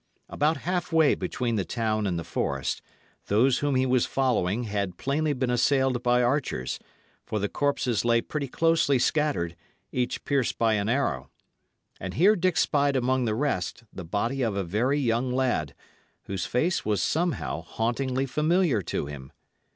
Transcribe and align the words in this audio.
About 0.29 0.57
half 0.65 0.91
way 0.91 1.13
between 1.13 1.57
the 1.57 1.63
town 1.63 2.07
and 2.07 2.17
the 2.17 2.23
forest, 2.23 2.81
those 3.27 3.59
whom 3.59 3.75
he 3.75 3.85
was 3.85 4.07
following 4.07 4.63
had 4.63 4.97
plainly 4.97 5.31
been 5.31 5.51
assailed 5.51 6.01
by 6.01 6.23
archers; 6.23 6.79
for 7.23 7.37
the 7.37 7.47
corpses 7.47 8.03
lay 8.03 8.19
pretty 8.19 8.47
closely 8.47 8.97
scattered, 8.97 9.55
each 9.91 10.25
pierced 10.25 10.57
by 10.57 10.73
an 10.73 10.89
arrow. 10.89 11.29
And 11.99 12.15
here 12.15 12.35
Dick 12.35 12.57
spied 12.57 12.95
among 12.95 13.25
the 13.25 13.35
rest 13.35 13.83
the 13.93 14.03
body 14.03 14.41
of 14.41 14.55
a 14.55 14.63
very 14.63 14.97
young 14.99 15.31
lad, 15.31 15.75
whose 16.23 16.47
face 16.47 16.83
was 16.83 16.99
somehow 17.03 17.61
hauntingly 17.61 18.25
familiar 18.25 18.81
to 18.81 19.05
him. 19.05 19.31